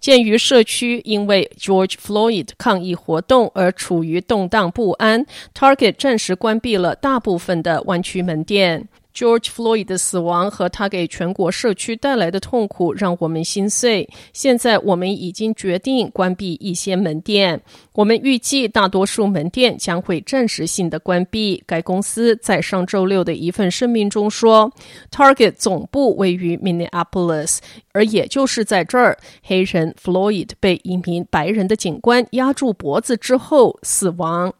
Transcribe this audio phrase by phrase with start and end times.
[0.00, 8.88] 鉴于社区因为 George Floyd 抗议活动而处于动荡不安，Target 暂时关闭了大部分的湾区门店。
[9.14, 14.08] George Floyd 的死亡和他给全国社区带来的痛苦让我们心碎。
[14.32, 17.60] 现在我们已经决定关闭一些门店。
[17.92, 21.62] 我们预计大多数门店将会暂时性的关闭。
[21.66, 24.72] 该公司在上周六的一份声明中说
[25.10, 27.58] ：“Target 总部位于 Minneapolis，
[27.92, 34.54] 而也就是在这儿，黑人 Floyd 被一名白人的警官压住脖子之后死亡。”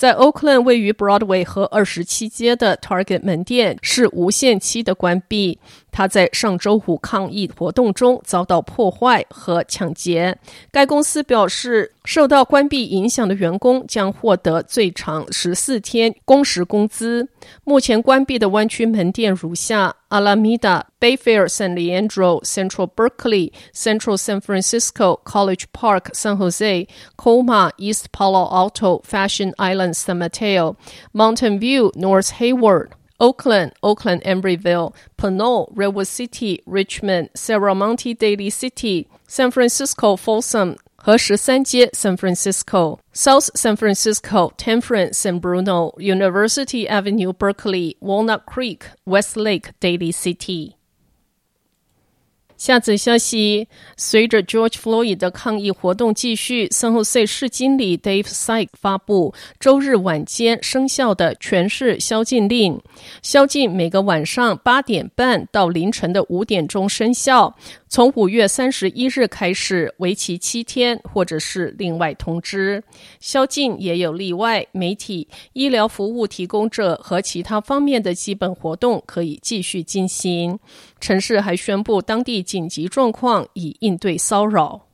[0.00, 5.58] 在 Oakland 位于 Broadway 和二十七街的 Target 门店是无限期的关闭。
[5.92, 10.38] 他在上周五抗议活动中遭到破坏和抢劫。
[10.70, 17.28] 该公司表示，受到关闭影响的员工将获得最长十四天工时工资。
[17.64, 29.96] 目前关闭的湾区门店如下：Alameda、Bayfair San Leandro, Central Berkeley, Central San Francisco, College Park San Jose、Colma、East Palo Alto, Fashion Island
[29.96, 43.74] San Mateo、Mountain View、North Hayward。Oakland、Oakland Embryville、Pinole、Redwood City、Richmond、Serramonte Daly City, San Francisco Folsom 和十三街 San Francisco、South San
[43.74, 50.74] Francisco、Tenfront San Bruno、University Avenue Berkeley、Walnut Creek，Westlake，Daily City。
[52.58, 62.78] 下则消息：随着 George Floyd 的抗议活动继续，San Jose 市经理 Dave Sike 发布周日晚间生效的全市宵禁令，
[63.22, 67.56] 宵禁每个晚上八点半到凌晨的五点钟生效。
[67.92, 72.80] 从五月三十一日开始，为期七天，或者是另外通知。
[73.18, 80.56] 宵禁也有例外，媒体、医疗服务提供者和其他方面的基本活动可以继续进行。
[81.00, 84.89] 城市还宣布当地紧急状况，以应对骚扰。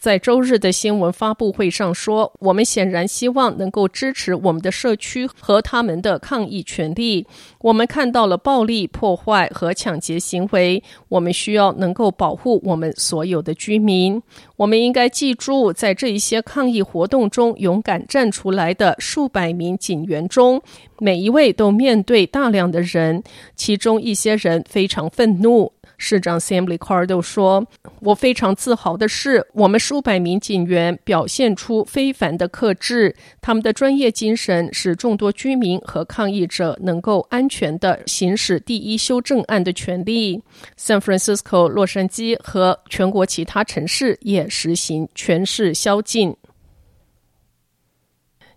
[0.00, 7.26] 在周日的新闻发布会上说：“我们显然希望能够支持我们的社区和他们的抗议权利。
[7.60, 14.22] 我们看到了暴力破坏和抢劫行为，我们需要能够保护我们所有的居民。
[14.56, 20.62] 我们应该记住，在这一些抗议活动中勇敢站出来的数百名警员中，
[20.98, 23.22] 每一位都面对大量的人，
[23.54, 27.66] 其中一些人非常愤怒。”市长 Sam Licardo 说
[28.00, 40.40] ：“我非常自豪的是，我们数百名警员表现出非凡的克制，他们的专业精神使众多居民和抗议者能够安全地行使第一修正案的权利。
[40.78, 46.34] San Francisco、洛杉矶和全国其他城市也实行全市宵禁。”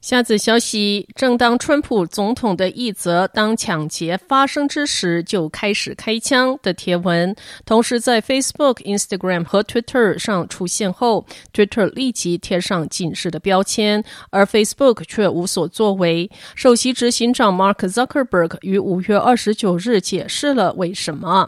[0.02, 7.36] 下则消息，正当川普总统的一则当抢劫发生之时就开始开枪的贴文，
[7.66, 11.24] 同时在 Facebook、Instagram 和 Twitter 上出现后
[11.54, 16.32] ，Twitter 立即贴上警示的标签，而 Facebook 却无所作为。
[16.56, 21.48] 首席执行长 Mark Zuckerberg 于五月二十九日解释了为什么。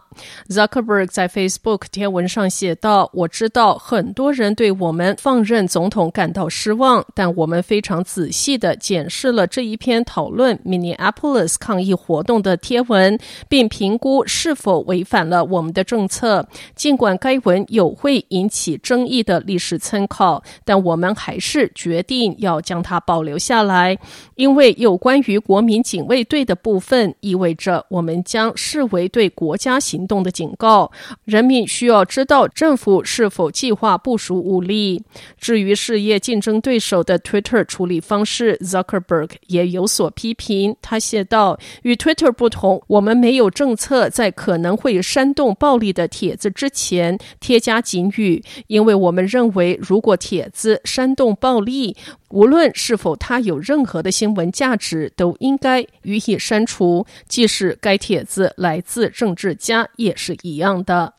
[0.50, 13.18] Zuckerberg 在 Facebook 贴文上写道：“我知道很多人对我们放任总统感到失望，但我们非常仔细。”细的检视了这一篇讨论 Minneapolis 抗议活动的贴文，
[13.48, 16.46] 并评估是否违反了我们的政策。
[16.76, 23.98] 尽管该文有会引起争议的历史参考，但我们还是决定要将它保留下来，
[24.36, 30.92] 因为有关于国民警卫队的部分意味着我们将视为对国家行动的警告。
[31.24, 35.02] 人民需要知道政府是否计划部署武力。
[35.40, 38.33] 至于事业竞争对手的 Twitter 处理方式。
[38.34, 40.76] 是 Zuckerberg 也有所批评。
[40.82, 51.96] 他写道：“与 Twitter 不同，我们没有政策在可能会煽动暴力的帖子之前添加警语，因为我们认为，如果帖子煽动暴力，
[52.30, 61.14] 无论是否它有任何的新闻价值，都应该予以删除，即使该帖子来自政治家也是一样的。”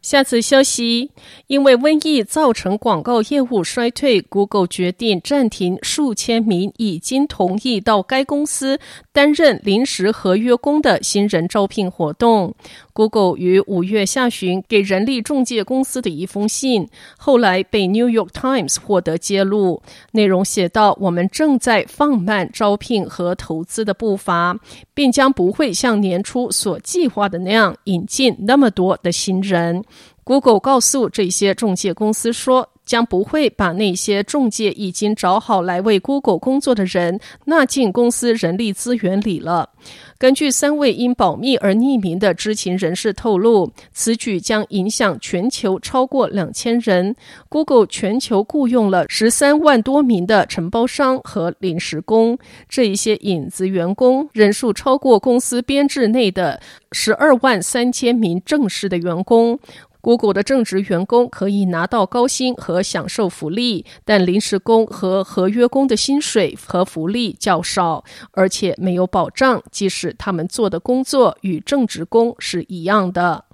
[0.00, 1.10] 下次消息，
[1.48, 8.78] 因为瘟疫造成广告业务衰退，Google 决定暂停数千名已经同意到该公司
[9.12, 12.54] 担任临时合约工的新人招聘活动。
[12.98, 19.80] Google 于五月下旬给人力中介公司的一封信，后来被 New York Times 获得揭露。
[20.10, 24.58] 内容写道：“我们正在放慢招聘和投资的步伐，
[24.94, 29.84] 并将不会像年初所计划的那样引进那么多的新人。”
[30.24, 39.68] Google 告诉这些中介公司说，将不会把那些中介已经找好来为 Google 工作的人纳进公司人力资源里了。
[40.16, 47.14] 根据三位因保密而匿名的知情人士透露，此举将影响全球超过两千人。
[47.50, 52.38] Google 全球雇佣了十三万多名的承包商和临时工，
[52.68, 59.60] 这一些影子员工人数超过公司编制内的十二万三千名正式的员工。
[60.00, 73.44] Google 的正职员工可以拿到高薪和享受福利，但临时工和合约工的薪水和福利较少，而且没有保障，即使他们做的工作与正职工是一样的。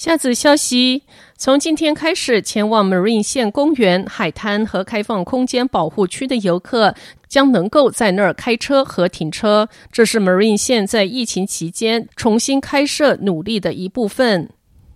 [0.00, 1.02] 下则消息：
[1.36, 6.94] 从今天开始，前往 Marine 县公园、海滩和开放空间保护区的游客
[7.28, 9.68] 将能够在那儿开车和停车。
[9.92, 14.48] 这是 Marine 县在疫情期间重新开设努力的一部分。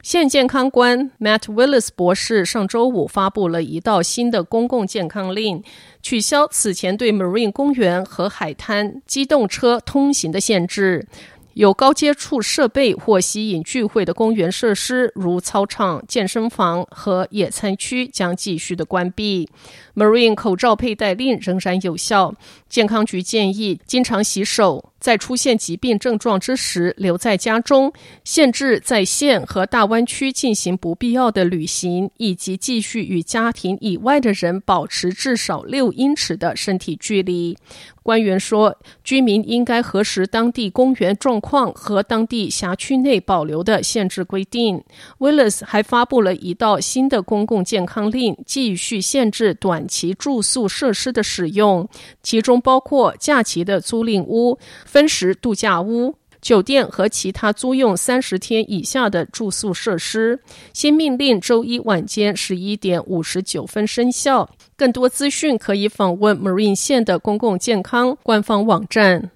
[0.02, 5.62] 县健康官 Matt Willis 博士上周五发布了一道新的公共健康令，
[6.02, 11.06] 取消此前对 Marine 公园和海滩机动车通行的限制。
[11.54, 19.48] 有高接触设备或吸引聚会的公园设施，如操场、健身房和野餐区，将继续的关闭。
[19.94, 22.34] Marine 口罩佩戴令仍然有效。
[22.68, 24.92] 健康局建议经常洗手。
[25.04, 27.92] 在出现疾病症状之时，留在家中，
[28.24, 37.54] 限制在县和大湾区进行不必要的旅行，以及继续与家庭以外的人保持至少六英尺的身体距离。
[38.02, 44.82] 官员说，居民应该核实当地公园状况和当地辖区内保留的限制规定。
[45.18, 51.86] Willis 还发布了一道新的公共健康令，继续限制短期住宿设施的使用，
[52.22, 54.58] 其中包括假期的租赁屋。
[54.94, 60.38] 分时度假屋、酒店和其他租用三十天以下的住宿设施。
[60.73, 64.49] 新命令周一晚间十一点五十九分生效。
[64.76, 69.32] 更多资讯可以访问 Marine 县的公共健康官方网站。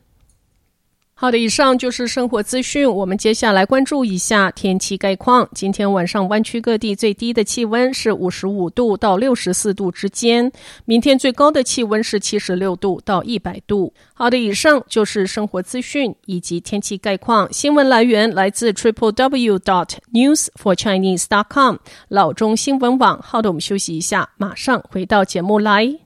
[1.21, 2.89] 好的，以上就是生活资讯。
[2.89, 5.49] 我们接下来关注一下天气概况。
[5.53, 10.53] 今天晚上湾区各地最低的气温是五十五度到六十四度之间，
[10.85, 13.93] 明天最高的气温是七十六度到一百度。
[14.15, 17.53] 好的，以上就是生活资讯以及天气概况。
[17.53, 23.21] 新闻来源来自 triple w dot news for chinese dot com 老中新闻网。
[23.21, 25.99] 好的，我们休息一下，马上回到节目来。